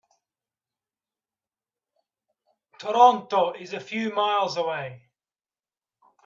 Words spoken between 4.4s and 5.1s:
away.